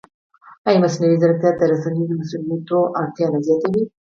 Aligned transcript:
ایا 0.67 0.81
مصنوعي 0.83 1.15
ځیرکتیا 1.21 1.51
د 1.59 1.61
رسنیز 1.71 2.09
مسوولیت 2.19 2.69
اړتیا 3.01 3.25
نه 3.33 3.39
زیاتوي؟ 3.47 3.83